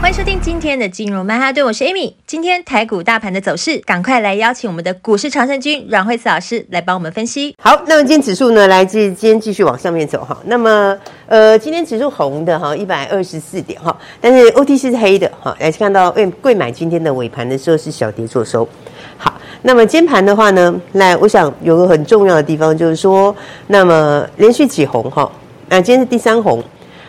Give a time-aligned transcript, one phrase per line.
[0.00, 2.12] 欢迎收听今天的金融曼哈顿，我是 Amy。
[2.26, 7.56] 今天台股大盘的走势，赶快来邀请我们的股市常胜军阮惠慈老师来帮我们分析。
[7.60, 10.36] 好，那么今天指数呢，来自今天继续往上面走哈。
[10.44, 15.56] 那么呃，今天指数红的哈，一百二十四点哈，但是 OTC 是黑的哈。
[15.58, 18.68] 来看到贵柜买今天的尾盘的时候是小跌做收。
[19.16, 23.34] 好，那么今盘的话呢，来我想有个很重要的地方就是说，
[23.66, 25.30] 那么连续几红哈，
[25.68, 26.62] 那今天是第三红。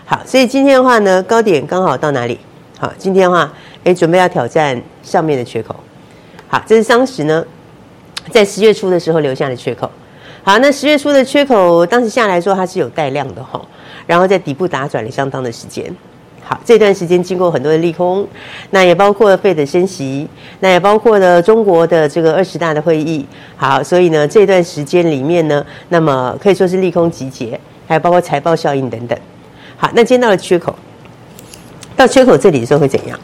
[0.06, 2.40] 好，所以今天的话呢，高点刚好到哪里？
[2.80, 3.52] 好，今天的话，
[3.84, 5.76] 哎，准备要挑战上面的缺口。
[6.48, 7.44] 好，这是当时呢，
[8.30, 9.90] 在十月初的时候留下的缺口。
[10.44, 13.60] 好，那十月初的缺口，当时下来说它是有带量的哈，
[14.06, 15.92] 然后在底部打转了相当的时间。
[16.44, 18.28] 好，这段时间经过很多的利空，
[18.70, 20.28] 那也包括了费的升息，
[20.60, 23.26] 那也包括了中国的这个二十大的会议。
[23.56, 29.18] 好，所以呢，这段时间里面呢，那么可以说是利空集结，还有包括财报效应等等。
[29.76, 30.76] 好，那今天到了缺口。
[31.98, 33.20] 到缺口这里的时候会怎样？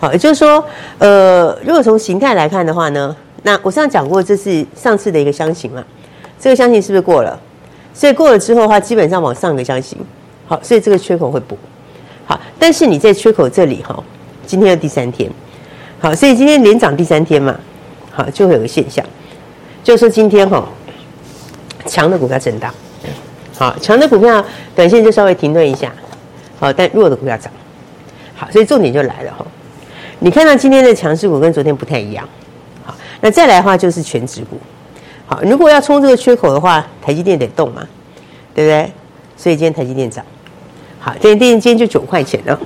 [0.00, 0.64] 好，也就是说，
[0.98, 5.84] 呃，如果从形态来看的话呢，那我上次讲过，这是上次的一个箱型嘛，
[6.40, 7.38] 这个箱型是不是过了？
[7.92, 9.98] 所以过了之后的话，基本上往上一个箱型，
[10.46, 11.58] 好，所以这个缺口会补。
[12.24, 14.02] 好，但是你在缺口这里哈，
[14.46, 15.30] 今天的第三天，
[15.98, 17.54] 好，所以今天连涨第三天嘛，
[18.10, 19.04] 好，就会有个现象，
[19.84, 20.66] 就是说今天哈，
[21.84, 22.72] 强的股票震荡，
[23.58, 24.42] 好，强的股票
[24.74, 25.92] 短线就稍微停顿一下，
[26.58, 27.52] 好，但弱的股票涨。
[28.40, 29.44] 好，所以重点就来了哈，
[30.18, 32.26] 你看到今天的强势股跟昨天不太一样，
[32.86, 34.58] 好，那再来的话就是权值股，
[35.26, 37.86] 好，如果要冲这个缺口的话，台积电得动嘛，
[38.54, 38.90] 对不对？
[39.36, 40.24] 所以今天台积电涨，
[40.98, 42.58] 好，台积电今天就九块钱了，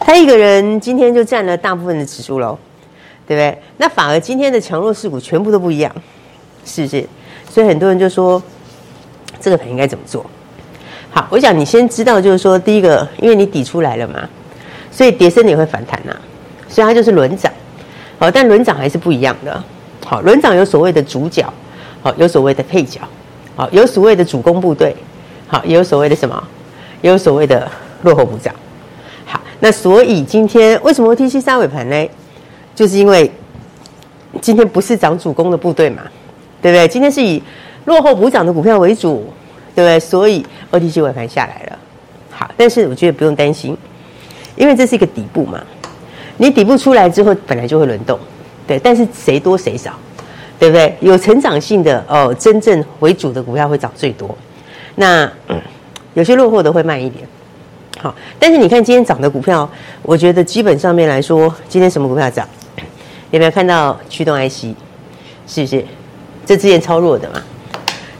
[0.00, 2.58] 他一个人今天就占了大部分的指数喽，
[3.28, 3.62] 对不对？
[3.76, 5.94] 那反而今天的强弱势股全部都不一样，
[6.64, 7.06] 是不是？
[7.50, 8.42] 所以很多人就说
[9.38, 10.24] 这个盘应该怎么做？
[11.10, 14.26] 好，我想你先知道就是说，第一个，因为你底出来了嘛。
[14.92, 16.14] 所以跌升也会反弹呐、
[16.68, 17.50] 所以它就是轮涨，
[18.18, 19.64] 好，但轮涨还是不一样的。
[20.04, 21.50] 好，轮涨有所谓的主角，
[22.02, 23.00] 好，有所谓的配角，
[23.56, 24.94] 好，有所谓的主攻部队，
[25.48, 26.42] 好，也有所谓的什么，
[27.00, 27.66] 也有所谓的
[28.02, 28.54] 落后补涨。
[29.24, 32.08] 好，那所以今天为什么 OTC 三尾盘呢？
[32.74, 33.30] 就是因为
[34.40, 36.02] 今天不是涨主攻的部队嘛，
[36.60, 36.88] 对不对？
[36.88, 37.42] 今天是以
[37.84, 39.32] 落后补涨的股票为主，
[39.74, 40.00] 对不对？
[40.00, 41.78] 所以 OTC 尾盘下来了。
[42.30, 43.76] 好，但是我觉得不用担心。
[44.56, 45.62] 因为这是一个底部嘛，
[46.36, 48.18] 你底部出来之后，本来就会轮动，
[48.66, 48.78] 对。
[48.78, 49.92] 但是谁多谁少，
[50.58, 50.94] 对不对？
[51.00, 54.36] 有成长性的哦，真正为主的股票会涨最多。
[54.96, 55.60] 那、嗯、
[56.14, 57.26] 有些落后的会慢一点。
[58.00, 59.68] 好，但是你看今天涨的股票，
[60.02, 62.46] 我觉得基本上面来说，今天什么股票涨？
[63.30, 64.74] 有没有看到驱动 IC？
[65.46, 65.84] 是不是？
[66.44, 67.42] 这之前超弱的嘛。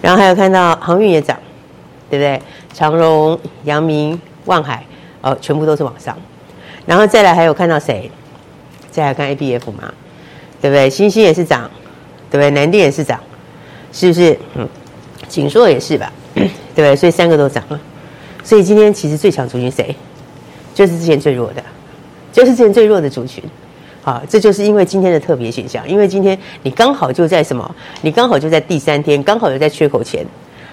[0.00, 1.36] 然后还有看到航运也涨，
[2.08, 2.40] 对不对？
[2.72, 4.84] 长荣、阳明、望海。
[5.22, 6.16] 哦，全部都是往上，
[6.84, 8.10] 然后再来还有看到谁？
[8.90, 9.92] 再来看 ABF 嘛，
[10.60, 10.90] 对不对？
[10.90, 11.70] 星星也是涨，
[12.30, 12.50] 对不对？
[12.50, 13.18] 南电也是涨，
[13.90, 14.38] 是不是？
[14.56, 14.68] 嗯，
[15.28, 16.94] 景硕也是吧， 对不对？
[16.94, 17.80] 所以三个都涨了。
[18.44, 19.94] 所以今天其实最强族群谁？
[20.74, 21.62] 就是之前最弱的，
[22.32, 23.42] 就是之前最弱的族群。
[24.02, 27.74] 好，这就是因为今天的特别现象，因为今天你刚好就在什么？
[28.00, 30.26] 你刚好就在第三天，刚好就在缺口前。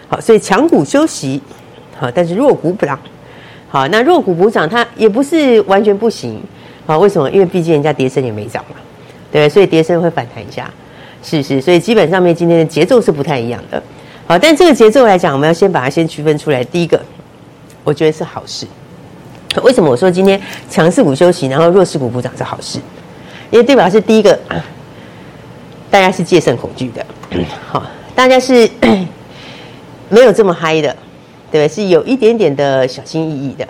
[0.08, 1.40] 好，所以强股休息，
[2.00, 3.00] 好，但是弱股不涨。
[3.70, 6.42] 好，那弱股补涨，它也不是完全不行。
[6.88, 7.30] 好，为什么？
[7.30, 8.76] 因为毕竟人家跌升也没涨嘛，
[9.32, 10.68] 对，所以跌升会反弹一下，
[11.22, 11.62] 是是。
[11.62, 13.82] 所以基本上面今天的节奏是不太一样的。
[14.26, 16.64] 好，但这个节奏来讲，我们要先把它先区分出来。
[16.64, 17.00] 第一个，
[17.84, 18.66] 我觉得是好事。
[19.64, 22.80] 为什么我说今天强势股休息，然后弱势股补涨是好事？
[23.52, 24.40] 因为代表是第一个，
[25.92, 27.06] 大家是戒慎恐惧的。
[27.68, 27.84] 好，
[28.16, 28.68] 大家是
[30.10, 30.96] 没有这么嗨的。
[31.52, 33.68] 对，是有一点点的小心翼翼的。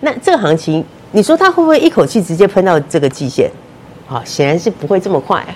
[0.00, 3.50] 那这个行情，你说它会不会一口气直接喷到这个季线？
[4.06, 5.48] 好，显然是不会这么快啊，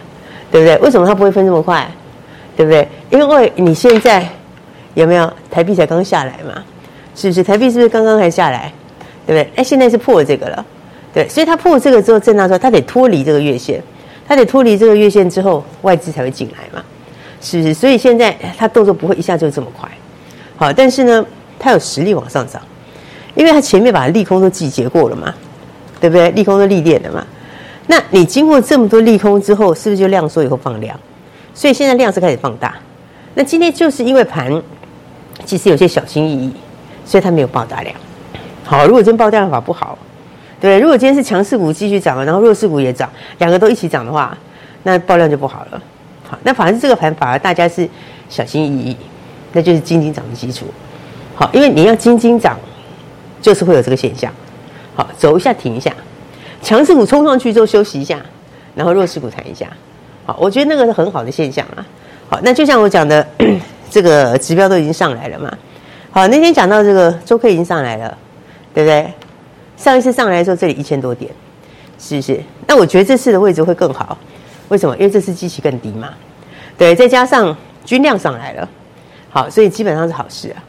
[0.50, 0.76] 对不对？
[0.78, 1.88] 为什么它不会喷这么快？
[2.56, 2.86] 对不对？
[3.10, 4.28] 因为你现在
[4.94, 6.62] 有没有台币才刚下来嘛？
[7.14, 7.42] 是不是？
[7.42, 8.72] 台币是不是刚刚才下来？
[9.26, 9.52] 对不对？
[9.56, 10.66] 哎，现在是破了这个了，
[11.14, 13.80] 对，所以它破了这个之后震荡之后，它得脱离这个月线，
[14.26, 16.84] 它得脱离这个月线之后，外资才会进来嘛？
[17.40, 17.72] 是不是？
[17.72, 19.88] 所以现在它动作不会一下就这么快。
[20.56, 21.24] 好，但是呢？
[21.60, 22.60] 它有实力往上涨，
[23.34, 25.32] 因为它前面把利空都集结过了嘛，
[26.00, 26.30] 对不对？
[26.30, 27.24] 利空都历练了嘛。
[27.86, 30.98] 那你经过这么多利空之后，是不是就量缩以后放量？
[31.52, 32.74] 所以现在量是开始放大。
[33.34, 34.50] 那今天就是因为盘
[35.44, 36.52] 其实有些小心翼翼，
[37.04, 37.94] 所以它没有爆大量。
[38.64, 39.98] 好，如果今天爆大量法不好，
[40.60, 44.36] 对，如果今天是强势股继续涨，然后弱势股也涨，两个都一起涨的话，
[44.84, 45.82] 那爆量就不好了。
[46.28, 47.88] 好，那反而是这个盘反而大家是
[48.28, 48.96] 小心翼翼，
[49.52, 50.66] 那就是惊惊涨的基础。
[51.40, 52.58] 好，因为你要斤斤涨，
[53.40, 54.30] 就是会有这个现象。
[54.94, 55.90] 好，走一下停一下。
[56.60, 58.20] 强势股冲上去之后休息一下，
[58.74, 59.66] 然后弱势股弹一下，
[60.26, 61.86] 好，我觉得那个是很好的现象啊。
[62.28, 63.26] 好，那就像我讲的，
[63.88, 65.50] 这个指标都已经上来了嘛。
[66.10, 68.18] 好，那天讲到这个周 K 已经上来了，
[68.74, 69.10] 对不对？
[69.78, 71.32] 上一次上来的时候这里一千多点，
[71.98, 72.38] 是不是？
[72.66, 74.18] 那我觉得这次的位置会更好，
[74.68, 74.94] 为什么？
[74.98, 76.10] 因为这次基期更低嘛。
[76.76, 78.68] 对，再加上均量上来了，
[79.30, 80.60] 好，所以基本上是好事啊。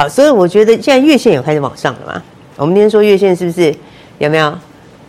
[0.00, 2.22] 好，所以我觉得现在月线有开始往上了嘛。
[2.56, 3.74] 我们今天说月线是不是
[4.16, 4.58] 有没有？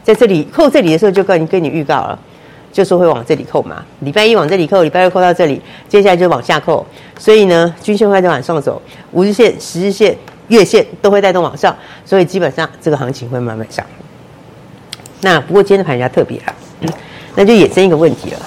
[0.03, 2.19] 在这里扣这里的时候，就跟你跟你预告了，
[2.73, 3.85] 就说会往这里扣嘛。
[4.01, 6.85] 礼拜一往这里扣，礼拜二扣到这里，接下来就往下扣。
[7.17, 8.81] 所以呢，均线会在往上走，
[9.13, 10.13] 五日线、十日线、
[10.49, 11.73] 月线都会带动往上，
[12.03, 13.85] 所以基本上这个行情会慢慢上。
[15.21, 16.93] 那不过今天的盘比较特别了，
[17.35, 18.39] 那就衍生一个问题了，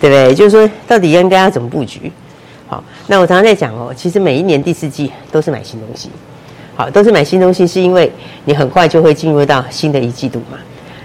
[0.00, 0.34] 对不对？
[0.34, 2.10] 就是说到底应该要怎么布局？
[2.68, 6.10] 好，那我常常在讲哦，其实每一年第四季都是买新东西，
[6.76, 8.12] 好，都是买新东西，是因为
[8.44, 10.58] 你很快就会进入到新的一季度嘛。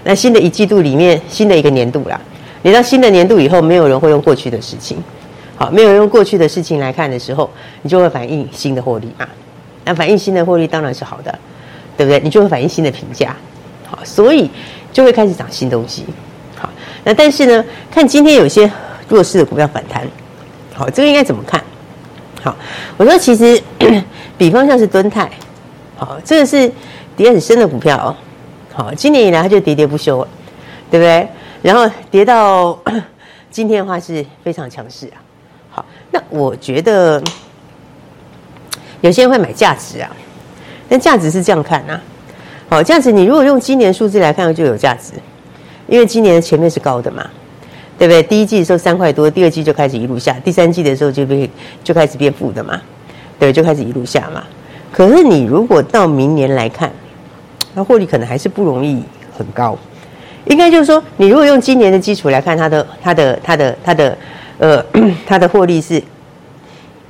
[0.04, 2.20] 那新的一季度里面，新的一个年度啦，
[2.60, 5.02] 你到新的年度以后，没有人会用过去的事情，
[5.56, 7.48] 好，没有人用过去的事情来看的时候，
[7.80, 9.26] 你就会反映新的获利嘛。
[9.86, 11.38] 那反映新的获利当然是好的，
[11.96, 12.20] 对不对？
[12.20, 13.34] 你就会反映新的评价，
[13.86, 14.50] 好，所以
[14.92, 16.04] 就会开始涨新东西，
[16.56, 16.68] 好。
[17.04, 18.70] 那但是呢，看今天有些
[19.08, 20.06] 弱势的股票反弹，
[20.74, 21.62] 好，这个应该怎么看？
[22.42, 22.54] 好，
[22.96, 23.62] 我说其实，
[24.36, 25.30] 比方像是敦泰，
[25.96, 26.70] 好，这个是
[27.16, 28.16] 跌很深的股票哦。
[28.74, 30.28] 好，今年以来它就跌跌不休了，
[30.90, 31.28] 对不对？
[31.62, 32.78] 然后跌到
[33.50, 35.16] 今天的话是非常强势啊。
[35.70, 37.22] 好，那我觉得
[39.00, 40.10] 有些人会买价值啊，
[40.88, 42.00] 但价值是这样看啊。
[42.68, 45.12] 好，价值你如果用今年数字来看就有价值，
[45.86, 47.24] 因为今年前面是高的嘛，
[47.98, 48.22] 对不对？
[48.22, 51.48] 第一季的时候三块多，第二季就开始一路下，第三季的时候就被
[51.82, 52.80] 就开始变负的嘛，
[53.38, 54.42] 对，就开始一路下嘛。
[54.92, 56.90] 可是你如果到明年来看，
[57.74, 59.02] 那获利可能还是不容易
[59.36, 59.76] 很高，
[60.46, 64.18] 应该就是说，你如果用今年的基础来看，它的、它的、它的、它的，
[64.58, 64.84] 呃，
[65.26, 66.02] 它的获利是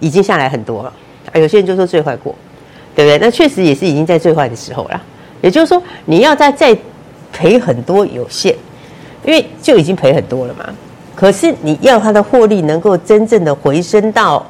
[0.01, 0.93] 已经下来很多了。
[1.35, 2.35] 有些人就说最坏过，
[2.95, 3.19] 对不对？
[3.19, 5.03] 那确实也是已经在最坏的时候了。
[5.43, 6.77] 也就是说，你要再再
[7.33, 8.55] 赔很多有限，
[9.25, 10.69] 因为就已经赔很多了嘛。
[11.15, 14.45] 可是你要它的获利能够真正的回升到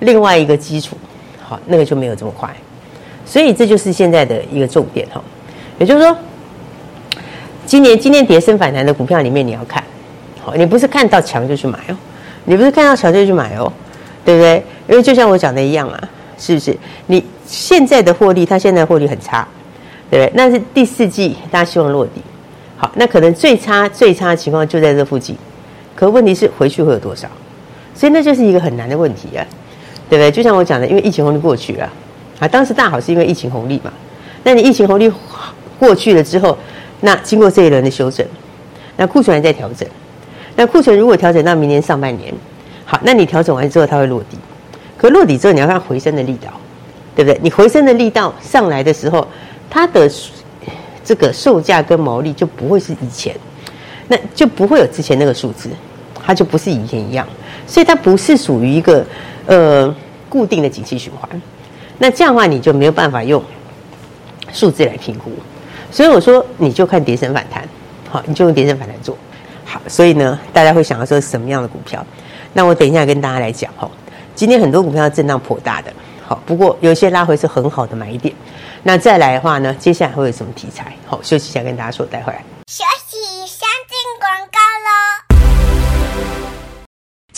[0.00, 0.96] 另外一个基础，
[1.42, 2.48] 好，那个就没有这么快。
[3.26, 5.22] 所以这就是现在的一个重点哈，
[5.78, 6.16] 也就是说，
[7.64, 9.82] 今年今天跌升反弹的股票里面你要看，
[10.40, 11.96] 好，你不是看到强就去买哦，
[12.44, 13.72] 你不是看到强就去买哦，
[14.24, 14.64] 对不对？
[14.88, 16.08] 因为就像我讲的一样啊，
[16.38, 16.76] 是不是？
[17.06, 19.46] 你现在的获利，它现在获利很差，
[20.10, 20.32] 对不对？
[20.34, 22.20] 那是第四季大家希望落地，
[22.80, 25.36] 好，那可能最差最差的情况就在这附近，
[25.94, 27.28] 可问题是回去会有多少？
[27.94, 29.44] 所以那就是一个很难的问题啊，
[30.08, 30.30] 对不对？
[30.30, 31.86] 就像我讲的，因为疫情红利过去了。
[32.38, 33.92] 啊，当时大好是因为疫情红利嘛，
[34.44, 35.12] 那你疫情红利
[35.78, 36.56] 过去了之后，
[37.02, 38.26] 那经过这一轮的修正，
[38.96, 39.86] 那库存还在调整，
[40.56, 42.32] 那库存如果调整到明年上半年，
[42.86, 44.38] 好，那你调整完之后它会落地，
[44.96, 46.50] 可落地之后你要看回升的力道，
[47.14, 47.38] 对不对？
[47.42, 49.28] 你回升的力道上来的时候，
[49.68, 50.10] 它的
[51.04, 53.34] 这个售价跟毛利就不会是以前，
[54.08, 55.70] 那就不会有之前那个数字，
[56.14, 57.26] 它就不是以前一样，
[57.66, 59.04] 所以它不是属于一个
[59.46, 59.94] 呃
[60.28, 61.28] 固定的景气循环。
[61.98, 63.42] 那这样的话，你就没有办法用
[64.52, 65.30] 数字来评估，
[65.90, 67.68] 所以我说你就看跌升反弹，
[68.08, 69.16] 好，你就用跌升反弹做
[69.64, 69.80] 好。
[69.86, 72.04] 所以呢，大家会想要说什么样的股票？
[72.52, 73.88] 那我等一下跟大家来讲哈。
[74.34, 75.92] 今天很多股票震荡颇大的，
[76.26, 78.34] 好，不过有些拉回是很好的买点。
[78.82, 80.92] 那再来的话呢，接下来会有什么题材？
[81.06, 82.44] 好，休息一下跟大家说，待会儿来。
[82.66, 83.09] 休息，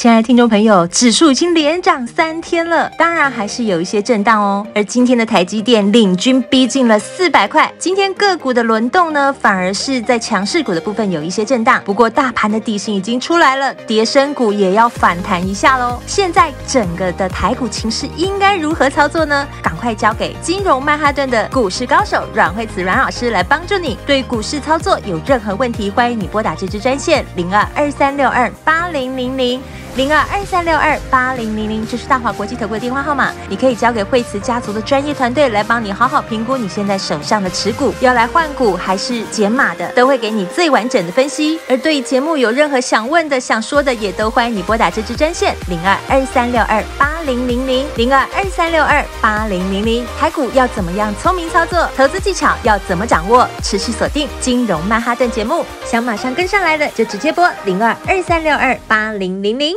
[0.02, 4.66] 亲爱的听众朋友，指数已经连涨三天了，当然还是有一些震荡哦。
[4.74, 11.80] 而今天的台积电领军逼近了四百块，今天个股的轮动呢，反而是在强势股的部分有一些震荡。
[11.84, 16.02] 不过大盘的底薪已经出来了，跌升股也要反弹一下喽。
[16.04, 19.46] 现在整个的台股情势应该如何操作呢？
[19.62, 23.96] 赶快交给金融曼哈顿的股市高手阮慧慈阮老师来帮助你。
[24.04, 29.62] 对股市操作有任何问题，欢迎你拨打这支专线零二二三六二八零零零。
[29.94, 41.60] 零二二三六二八零零零，这是大华国际投顾的电话号码，你可以交给惠慈家族的专业团队来帮你好好评估你现在手上的持股，要来换股还是减码的，都会给你最完整的分析。
[41.68, 50.06] 而对于节目有任何想问的、想说的，也都欢迎你拨打这支专线零二二三六二八零零零零二二三六二八零零零。
[50.18, 51.86] 台股要怎么样聪明操作？
[51.94, 53.46] 投资技巧要怎么掌握？
[53.62, 59.76] 持续锁定金融曼哈顿节目，想马上跟上来的就直接拨零二二三六二八零零零。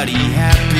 [0.00, 0.79] everybody happy.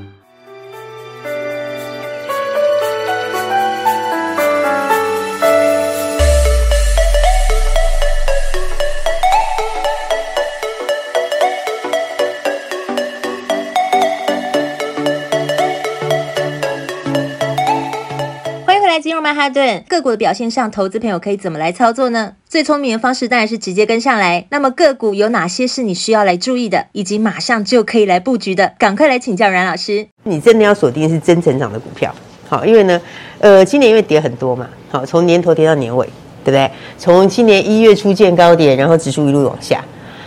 [19.41, 22.33] 哈顿个股的表现上，投资朋友可以怎么来操作呢？
[22.47, 24.45] 最聪明的方式当然是直接跟上来。
[24.51, 28.71] 那么个股有哪些是你需要来注意的，以及马上就可以来布局的？
[28.77, 30.05] 赶快来请教阮老师。
[30.25, 32.13] 你真的要锁定是真成长的股票，
[32.47, 33.01] 好，因为呢，
[33.39, 36.05] 呃，今年因为跌很多嘛，好，从年头跌到年尾，
[36.45, 36.69] 对不对？
[36.99, 39.83] 从今年一月初见高点，然后指数一路往下，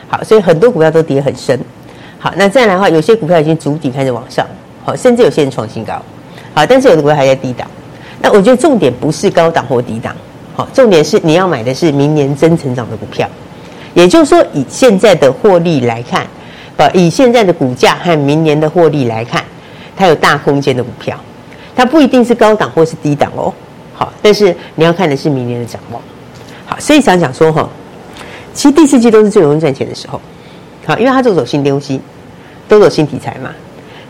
[0.08, 1.56] 好，所以很多股票都跌很深。
[2.18, 4.44] 好，那再来的话，有些股票已经筑底开始往上，
[4.84, 6.02] 好，甚至有些人创新高。
[6.52, 7.70] 好，但是有的股票还在低档。
[8.24, 10.16] 那我觉得重点不是高档或低档，
[10.56, 13.28] 好，重点是你要买的是明年真成长的股票。
[13.92, 16.26] 也就是说，以现在的获利来看，
[16.78, 19.44] 呃，以现在的股价和明年的获利来看，
[19.94, 21.20] 它有大空间的股票，
[21.76, 23.52] 它不一定是高档或是低档哦。
[23.92, 26.00] 好，但是你要看的是明年的展望。
[26.64, 27.68] 好，所以想讲说哈，
[28.54, 30.18] 其实第四季都是最容易赚钱的时候。
[30.86, 32.00] 好，因为它都走新东西，
[32.66, 33.50] 都走新题材嘛。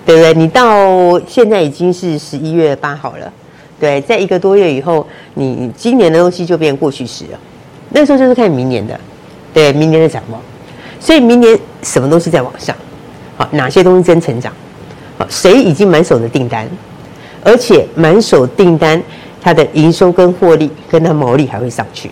[0.06, 0.35] 对不对？
[0.35, 3.33] 你到现在已经是十一月八号了，
[3.80, 7.38] 对，在一个多月以后，你今年的东西就变过去式了。
[7.90, 8.98] 那时候就是看明年的，
[9.52, 10.40] 对，明年的展望。
[11.00, 12.74] 所以明年什么东西在往上？
[13.36, 14.52] 好，哪些东西真成长？
[15.18, 16.66] 好，谁已经满手的订单？
[17.42, 19.02] 而且满手订单，
[19.40, 22.10] 它的营收跟获利跟它毛利还会上去。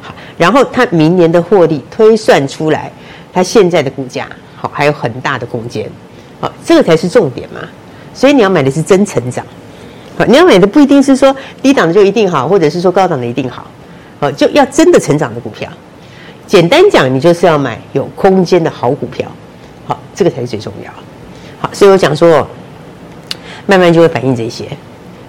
[0.00, 2.90] 好，然后它明年的获利推算出来，
[3.32, 4.26] 它现在的股价
[4.56, 5.86] 好还有很大的空间。
[6.40, 7.60] 好，这个才是重点嘛，
[8.14, 9.44] 所以你要买的是真成长。
[10.26, 13.66] 你要买的不一定是说低档的就一定好，或者是说高档的一定好，
[14.18, 15.70] 好，就要真的成长的股票。
[16.46, 19.30] 简单讲，你就是要买有空间的好股票。
[19.86, 20.90] 好，这个才是最重要。
[21.60, 22.46] 好，所以我讲说，
[23.66, 24.64] 慢慢就会反映这些。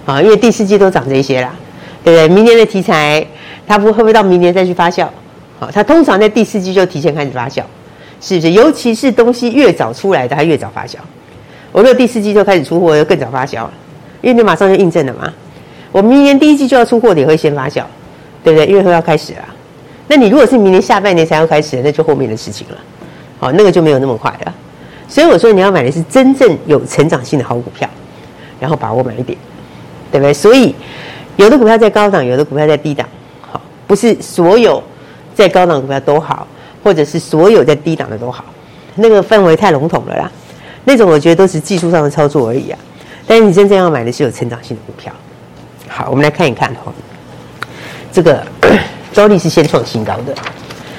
[0.04, 1.54] 啊，因为第四季都涨这些啦，
[2.02, 2.34] 对不对？
[2.34, 3.24] 明年的题材，
[3.66, 5.06] 它不会不会到明年再去发酵？
[5.60, 7.62] 好，它通常在第四季就提前开始发酵。
[8.20, 8.52] 是不是？
[8.52, 10.94] 尤其是东西越早出来的，它越早发酵。
[11.72, 13.72] 我如果第四季就开始出货，就更早发酵了，
[14.22, 15.30] 因为你马上就印证了嘛。
[15.92, 17.82] 我明年第一季就要出货的，也会先发酵，
[18.42, 18.66] 对不对？
[18.66, 19.40] 因为会要开始了。
[20.08, 22.76] 那你如果是明年下半年才要开始，那就后面的事情了。
[23.38, 24.54] 好，那个就没有那么快了。
[25.06, 27.86] 所以我说你要买的是真正有成长性的好股票，
[28.58, 29.36] 然后把握买一点，
[30.10, 30.32] 对不对？
[30.32, 30.74] 所以
[31.36, 33.06] 有的股票在高档，有的股票在低档，
[33.40, 34.82] 好，不是所有
[35.34, 36.46] 在高档股票都好。
[36.84, 38.44] 或者是所有在低档的都好，
[38.96, 40.28] 那个范围太笼统了啦。
[40.82, 42.78] 那种我觉得都是技术上的操作而已啊。
[43.32, 45.10] 但是你真正要买的是有成长性的股票。
[45.88, 46.92] 好，我们来看一看哈，
[48.12, 48.46] 这个
[49.14, 50.34] 高力是先创新高的。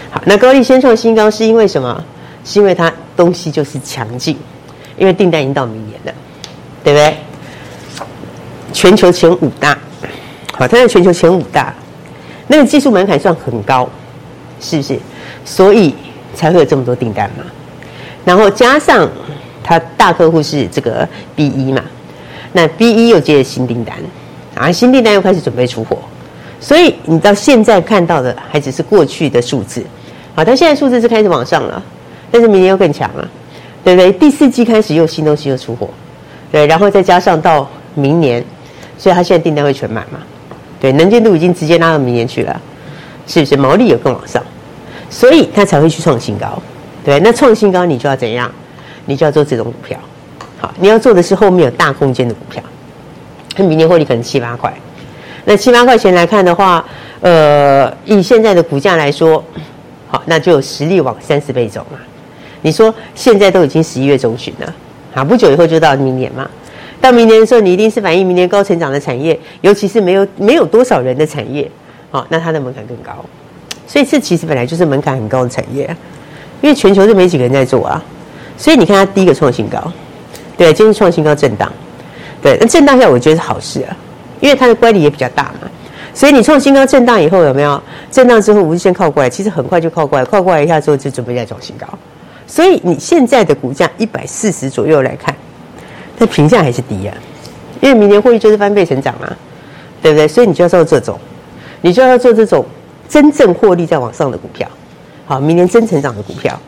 [0.10, 2.04] 好，那高力先创新高是因为什么？
[2.44, 4.36] 是因为它东西就是强劲，
[4.98, 6.14] 因为订单已经到明年了，
[6.84, 7.16] 对不对？
[8.74, 9.78] 全球前五大，
[10.54, 11.72] 好，它在全球前五大，
[12.48, 13.88] 那个技术门槛算很高，
[14.60, 14.98] 是不是？
[15.46, 15.94] 所以
[16.34, 17.44] 才会有这么多订单嘛，
[18.26, 19.08] 然后加上
[19.64, 21.84] 它大客户是这个 B 一嘛，
[22.54, 23.98] 那 BE 又接了新订单，
[24.56, 25.98] 啊，新订单又开始准备出货，
[26.60, 29.84] 所以你到现在看到的还只是过去的数字，
[30.36, 31.84] 好，它现在数字是开始往上了，
[32.32, 33.30] 但是明年又更强了，
[33.84, 34.12] 对不对？
[34.14, 35.90] 第四季开始又新东西又出货，
[36.52, 38.42] 对，然后再加上到明年，
[38.98, 40.20] 所以它现在订单会全满嘛，
[40.80, 42.62] 对，能见度已经直接拉到明年去了，
[43.28, 43.58] 是不是？
[43.58, 44.42] 毛利也更往上。
[45.10, 46.60] 所以他才会去创新高，
[47.06, 48.52] 对，那创新高你就要怎样？
[49.06, 49.96] 你就要做这种股票，
[50.80, 52.62] 你要做的是后面有大空间的股票，
[53.58, 54.74] 那明年获利可能七八块，
[55.46, 56.86] 那七八块钱来看的话，
[57.22, 59.44] 呃，以现在的股价来说，
[60.08, 61.98] 好，那就有实力往三十倍走嘛。
[62.62, 64.74] 你说现在都已经十一月中旬了，
[65.14, 66.50] 啊，不久以后就到明年嘛，
[67.02, 71.70] 到明年的时候，你一定是反映明年高成长的产业，尤其是没有没有多少人的产业，
[72.10, 73.14] 好，那它的门槛更高。
[73.86, 75.84] 所以这其实本来就是门槛很高的产业，
[76.62, 78.02] 因为全球是没几个人在做啊。
[78.58, 79.92] 所以你看它第一个创新高，
[80.58, 81.72] 对，今天创新高震荡，
[82.42, 83.96] 对，那震荡下我觉得是好事啊，
[84.40, 85.70] 因为它的乖离也比较大嘛。
[86.14, 89.30] 所以你创新高震荡以后有没有震荡之后无限靠过来？
[89.30, 91.88] 其实很快就靠过来，靠过来一下之后就准备再创新高。
[92.46, 95.36] 所以你现在的股价一百四十左右来看，
[96.18, 97.18] 它评价还是低啊，
[97.82, 99.28] 因为明年获利就是翻倍成长嘛，
[100.02, 100.28] 对不对？
[100.28, 101.20] 所以你就要做这种，
[101.82, 102.66] 你就要做这种。
[103.10, 104.68] 真正获利在往上的股票，
[105.28, 106.60] 好，明年真成长的股票，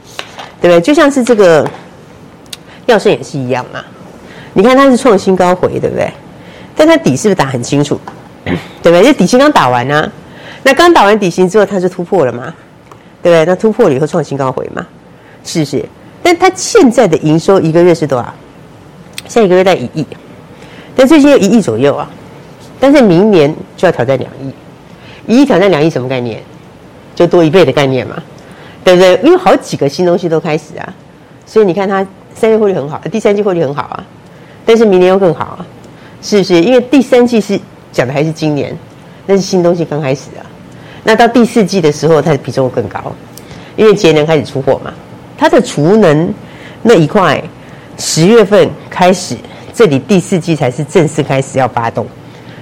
[0.62, 0.82] 对不对？
[0.82, 1.68] 就像是这个
[2.86, 3.84] 耀盛也是一样嘛。
[4.54, 6.12] 你看它是创新高回，对不对？
[6.76, 8.00] 但它底是不是打很清楚？
[8.46, 9.04] 对不对？
[9.04, 10.10] 这底薪刚打完啊，
[10.64, 12.54] 那刚打完底薪之后，它就突破了嘛，
[13.22, 13.46] 对不对？
[13.46, 14.86] 那突破了以后创新高回嘛，
[15.44, 15.84] 是不是？
[16.22, 18.34] 但它现在的营收一个月是多少？
[19.28, 20.06] 下一个月在一亿，
[20.96, 22.10] 但最近有一亿左右啊，
[22.80, 24.54] 但是明年就要挑战两亿。
[25.28, 26.42] 一亿挑战两亿什么概念？
[27.16, 28.22] 就多一倍的概念嘛，
[28.84, 29.20] 对不对？
[29.24, 30.94] 因为好几个新东西都开始啊，
[31.46, 34.04] 所以你看它三月获利很好，第三季获利很好啊，
[34.66, 35.66] 但是明年又更好啊，
[36.22, 36.62] 是不是？
[36.62, 37.60] 因为第三季是
[37.92, 38.78] 讲的还是今年，
[39.26, 40.46] 那是新东西刚开始啊。
[41.04, 43.00] 那到第四季的时候，它的比重更高，
[43.76, 44.94] 因为节能开始出货嘛。
[45.38, 46.34] 它的储能
[46.82, 47.42] 那一块，
[47.98, 49.36] 十月份开始，
[49.74, 52.06] 这里第四季才是正式开始要发动。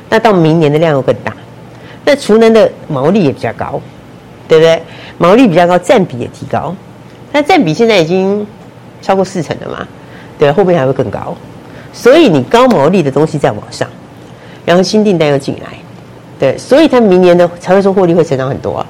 [0.09, 1.33] 那到明年的量又更大，
[2.05, 3.81] 那储能的毛利也比较高，
[4.47, 4.81] 对不对？
[5.17, 6.75] 毛利比较高，占比也提高。
[7.31, 8.45] 那占比现在已经
[9.03, 9.87] 超过四成的嘛？
[10.39, 11.35] 对，后面还会更高。
[11.91, 13.87] 所以你高毛利的东西在往上，
[14.65, 15.77] 然后新订单又进来。
[16.39, 18.83] 对，所以它明年的才会说获利会成长很多，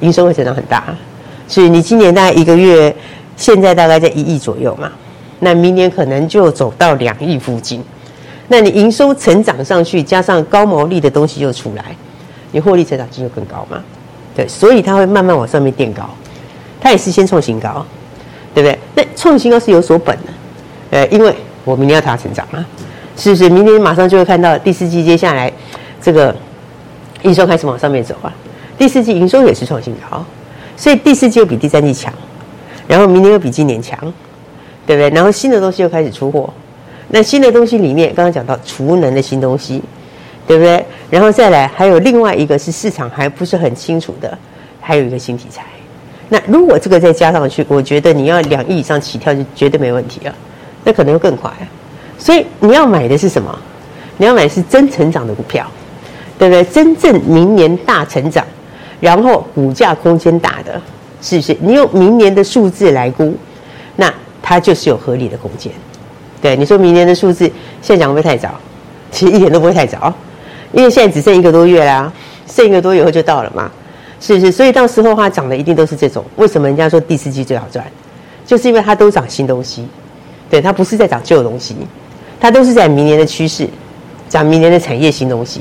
[0.00, 0.84] 营收会成长很大。
[1.46, 2.94] 所以你今年大概一个月，
[3.36, 4.90] 现在大概在一亿左右嘛，
[5.40, 7.84] 那明年可能就走到两亿附近。
[8.48, 11.84] 那你营收成长上去，加上高毛利的东西又出来，
[12.50, 13.82] 你获利成长性就更高嘛。
[14.34, 16.08] 对，所以它会慢慢往上面垫高，
[16.80, 17.84] 它也是先创新高，
[18.58, 18.78] 对不对？
[18.96, 20.32] 那创新高是有所本的，
[20.90, 21.32] 呃，因为
[21.64, 22.66] 我明年要它成长嘛，
[23.16, 23.48] 是不是？
[23.48, 25.52] 明年马上就会看到第四季接下来
[26.02, 26.34] 这个。
[27.22, 28.32] 营收开始往上面走啊，
[28.78, 30.24] 第四季营收也是创新高，
[30.76, 32.14] 所以第四季又比第三季强，
[32.86, 33.98] 然后明年又比今年强，
[34.86, 35.10] 对不对？
[35.10, 36.48] 然后新的东西又开始出货，
[37.08, 39.82] 那新的东西里面刚刚讲到储能的新东西，
[40.46, 40.86] 对不对？
[41.10, 44.38] 然后再来还有另外一个是市场还不是很清楚的，
[44.80, 45.64] 还有一个新题材。
[46.28, 50.34] 那如果这个再加上去，我觉得你要两亿以上起跳就绝对没问题了，
[50.84, 51.50] 那可能会更快。
[52.18, 53.58] 所以你要买的是什么？
[54.16, 55.66] 你要买的是真成长的股票。
[56.38, 56.62] 对不对？
[56.62, 58.46] 真正明年大成长，
[59.00, 60.80] 然后股价空间大的，
[61.20, 61.56] 是不是？
[61.60, 63.36] 你用明年的数字来估，
[63.96, 64.08] 那
[64.40, 65.72] 它就是有合理的空间。
[66.40, 67.50] 对，你说明年的数字，
[67.82, 68.54] 现在讲会不会太早？
[69.10, 70.14] 其实一点都不会太早，
[70.70, 72.12] 因为现在只剩一个多月啦，
[72.46, 73.68] 剩一个多月后就到了嘛，
[74.20, 74.52] 是是？
[74.52, 76.24] 所以到时候的话，涨的一定都是这种。
[76.36, 77.84] 为什么人家说第四季最好赚？
[78.46, 79.86] 就是因为它都涨新东西，
[80.48, 81.76] 对，它不是在涨旧东西，
[82.40, 83.68] 它都是在明年的趋势，
[84.28, 85.60] 涨明年的产业新东西。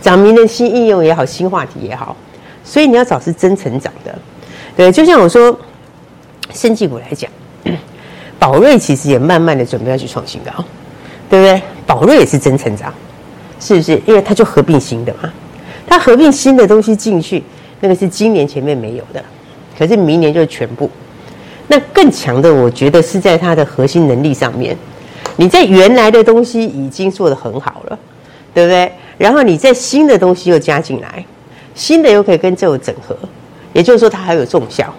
[0.00, 2.16] 讲明年新应用也好，新话题也好，
[2.62, 4.16] 所以你要找是真成长的，
[4.76, 5.58] 对，就像我说，
[6.54, 7.28] 生技股来讲，
[8.38, 10.52] 宝瑞其实也慢慢的准备要去创新高，
[11.28, 11.60] 对不对？
[11.84, 12.94] 宝瑞也是真成长，
[13.58, 14.00] 是不是？
[14.06, 15.32] 因为它就合并新的嘛，
[15.84, 17.42] 它合并新的东西进去，
[17.80, 19.22] 那个是今年前面没有的，
[19.78, 20.90] 可是明年就是全部。
[21.66, 24.76] 那更强的，我觉得是在它的核心能力上面，
[25.36, 27.98] 你在原来的东西已经做得很好了，
[28.54, 28.90] 对不对？
[29.18, 31.24] 然后你在新的东西又加进来，
[31.74, 33.16] 新的又可以跟旧整合，
[33.72, 34.92] 也就是说它还有重效。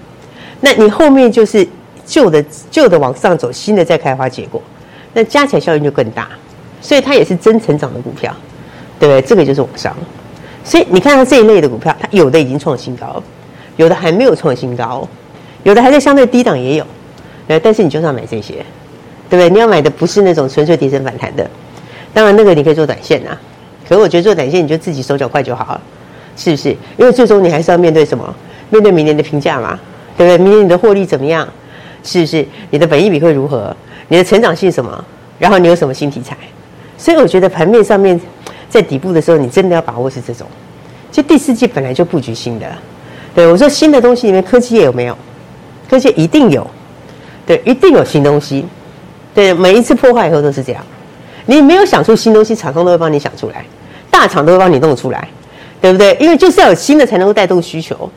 [0.62, 1.68] 那你后面就是
[2.06, 4.62] 旧的旧的往上走，新的再开花结果，
[5.14, 6.30] 那加起来效应就更大。
[6.82, 8.34] 所以它也是真成长的股票，
[9.00, 9.22] 对不对？
[9.22, 9.96] 这个就是往上。
[10.64, 13.22] 所以你看到这一类的股票，它有的已经创新高，
[13.78, 15.08] 有的还没有创新高，
[15.64, 16.86] 有的还在相对低档也有。
[17.48, 18.64] 呃，但是你就是要买这些，
[19.30, 19.50] 对不对？
[19.50, 21.50] 你要买的不是那种纯粹跌升反弹的，
[22.14, 23.36] 当然那个你可以做短线啊。
[23.88, 25.82] 可是我觉得做短线你就自己手脚快就好了，
[26.38, 26.70] 是不是？
[26.98, 28.36] 因为最终你还是要面对什么？
[28.70, 29.80] 面对明年的评价嘛，
[30.16, 30.38] 对不对？
[30.38, 31.48] 明年你的获利怎么样？
[32.04, 32.46] 是不是？
[32.70, 33.76] 你的本益比会如何？
[34.10, 35.04] 你的成长性什么？
[35.40, 36.38] 然后你有什么新题材？
[36.98, 38.20] 所以我觉得盘面上面
[38.70, 40.48] 在底部的时候，你真的要把握是这种。
[41.12, 42.68] 其实第四季本来就布局新的，
[43.34, 45.18] 对，我说新的东西里面科技业有没有？
[45.90, 46.66] 科技一定有，
[47.48, 48.64] 对，一定有新东西。
[49.34, 50.84] 对，每一次破坏以后都是这样。
[51.48, 53.66] 你没有想出新东西，厂商都会帮你想出来。
[54.12, 55.28] 大厂都会帮你弄出来，
[55.82, 56.16] 对不对？
[56.20, 58.10] 因为就是要有新的才能够带动需求，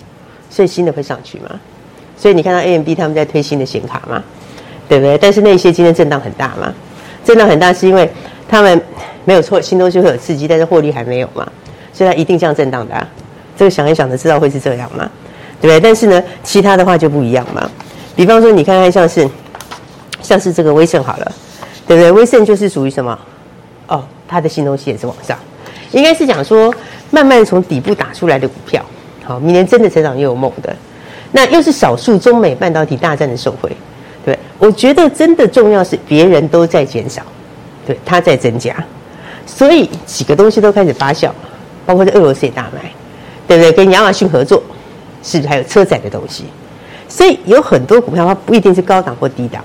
[0.50, 1.50] 所以新的会上去嘛。
[2.16, 4.22] 所以你看到 AMD 他们在推新的显卡嘛，
[4.88, 5.16] 对不对？
[5.16, 6.72] 但是那些今天震荡很大嘛，
[7.24, 8.10] 震荡很大是因为
[8.52, 8.78] 他们
[9.24, 11.50] 没有错，新东西会有刺激，但是获利还没有嘛，
[11.90, 13.08] 所以它一定这样震荡的啊。
[13.56, 15.10] 这个想一想就知道会是这样嘛，
[15.58, 15.80] 对不对？
[15.80, 17.66] 但是呢，其他的话就不一样嘛。
[18.14, 19.26] 比方说，你看看像是
[20.20, 21.32] 像是这个威盛好了，
[21.86, 22.12] 对不对？
[22.12, 23.18] 威盛就是属于什么？
[23.86, 25.34] 哦，它的新东西也是往上。
[25.92, 26.70] 应该是讲说，
[27.10, 28.84] 慢慢从底部打出来的股票，
[29.24, 30.76] 好，明年真的成长又有梦的，
[31.30, 33.74] 那又是少数中美半导体大战的受惠，
[34.26, 37.22] 对，我觉得真的重要是别人都在减少，
[37.86, 38.74] 对，它在增加，
[39.46, 41.30] 所以几个东西都开始发酵，
[41.84, 42.90] 包括在俄罗斯也大卖，
[43.46, 43.72] 对不对？
[43.72, 44.62] 跟亚马逊合作，
[45.22, 46.44] 是不是还有车载的东西？
[47.08, 49.62] 所以有很多股票它不一定是高档或低档，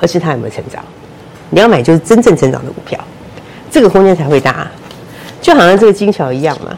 [0.00, 0.82] 而是它有没有成长。
[1.50, 2.98] 你要买就是真正成长的股票，
[3.70, 4.66] 这个空间才会大。
[5.40, 6.76] 就好像这个金桥一样嘛，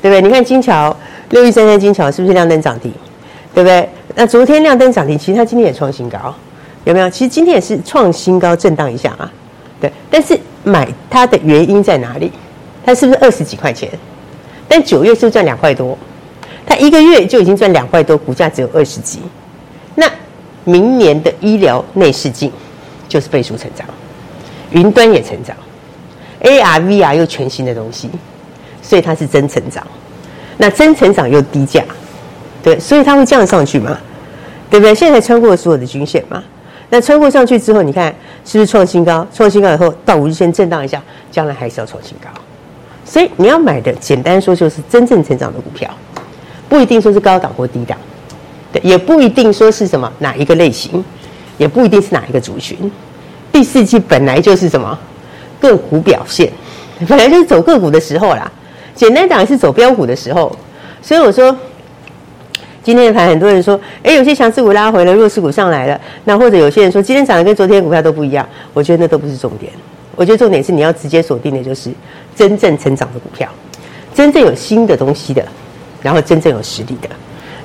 [0.00, 0.20] 对不对？
[0.20, 0.94] 你看金桥
[1.30, 2.92] 六一三三金桥是不是亮灯涨停？
[3.54, 3.88] 对不对？
[4.14, 6.34] 那昨天亮灯涨停，其实它今天也创新高，
[6.84, 7.10] 有没有？
[7.10, 9.30] 其实今天也是创新高，震荡一下啊。
[9.82, 12.30] 对，但是买它的原因在哪里？
[12.86, 13.90] 它是不是二十几块钱？
[14.68, 15.98] 但九月是不是赚两块多？
[16.64, 19.18] 它一个月就已经赚两块多，股价只有二十几。
[19.96, 20.08] 那
[20.62, 22.52] 明年的医疗内视镜
[23.08, 23.84] 就是倍数成长，
[24.70, 25.56] 云端也成长。
[26.42, 28.08] AR、VR 又全新的东西，
[28.80, 29.84] 所以它是真成长，
[30.58, 31.84] 那真成长又低价，
[32.62, 33.98] 对，所以它会降上去嘛，
[34.70, 34.94] 对不对？
[34.94, 36.42] 现在穿过所有的均线嘛，
[36.90, 38.12] 那穿过上去之后，你看
[38.44, 39.26] 是不是创新高？
[39.32, 42.28] 创新高以后到五日线震荡一下，将来还是要创新高。
[43.04, 45.90] 所以你要买的，简单说就是真正成长的股票，
[46.68, 47.98] 不一定说是高档或低档，
[48.72, 51.04] 对，也不一定说是什么哪一个类型，
[51.58, 52.90] 也不一定是哪一个族群。
[53.50, 54.98] 第四季本来就是什么
[55.60, 56.50] 个股表现，
[57.06, 58.50] 本来就是走个股的时候啦。
[58.94, 60.56] 简单讲是走标股的时候，
[61.02, 61.54] 所以我说
[62.82, 66.00] 今天的盘，很多人说，哎，有些强势股拉回了，弱势股上来了。
[66.24, 68.46] 那或者有些人说，今天涨的跟昨天股票都不一样。
[68.74, 69.72] 我觉得那都不是重点，
[70.16, 71.90] 我觉得重点是你要直接锁定的就是
[72.34, 73.48] 真正成长的股票，
[74.14, 75.44] 真正有新的东西的，
[76.02, 77.08] 然后真正有实力的，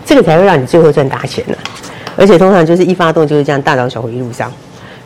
[0.06, 1.58] 这个才会让你最后赚大钱呢。
[2.15, 4.51] 而且通常就是一发动就是这样大涨小回一路上。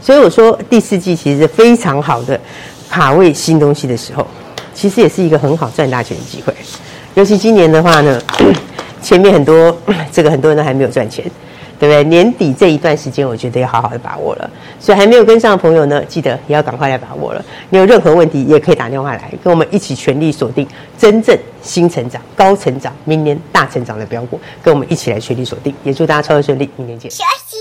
[0.02, 2.40] 所以我说第四季其实是非常好的
[2.90, 4.28] 卡位新东西的时候，
[4.74, 6.54] 其实也是一个很好赚大钱的机会。
[7.14, 8.22] 尤其今年的话呢，
[9.02, 9.76] 前面很多
[10.12, 11.24] 这个很多人都还没有赚钱，
[11.80, 12.04] 对不对？
[12.04, 14.50] 年底这一段时间，我觉得要好好的把握了。
[14.80, 17.44] 所以还没有跟上的朋友呢，记得也要赶快来把握了。
[17.70, 25.74] 你有任何问题也可以打电话来，跟我们一起全力锁定真正新成长、高成长、明年大成长的标股，跟我们一起来全力锁定。
[25.84, 27.10] 也祝大家超越顺利，明年见。
[27.10, 27.58] 休息，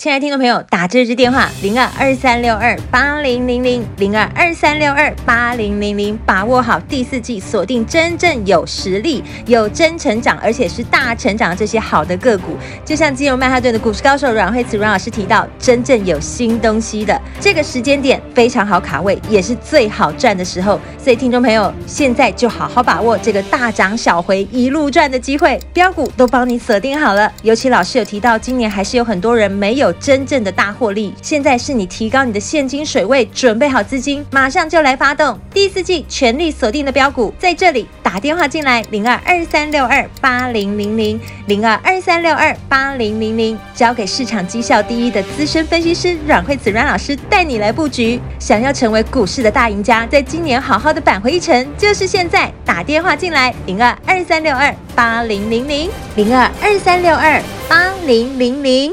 [0.00, 12.56] 亲爱的听众朋友，打这支电话零二二三六二八零零零零二二三六二八零零零，把握好第四季，锁定真正有实力、有真成长，而且是大成长的这些好的个股。
[12.82, 20.80] 就像金融曼哈顿的股市高手阮慧慈阮老师提到，真正有新东西的这个时间点非常好卡位，也是最好赚的时候。
[20.96, 27.30] 所以听众朋友，现在就好好把握这个大涨小回一路赚的机会，标股都帮你锁定好了。
[27.42, 29.89] 尤其老师有提到，今年还是有很多人没有。
[29.94, 48.20] 真正的大获利，现在是你提高你的现金水位，准备好资金，马上就来发动第四季全力锁定的标股，在这里打电话进来零二二三六二八零零零零二二三六二八零零零，交给市场绩效第一的资深分析师阮慧子阮老师带你来布局。
[48.38, 58.92] 想要成为股市的大赢家，在今年好好的扳回一城，就是现在打电话进来零二二三六二八零零零零二二三六二八零零零。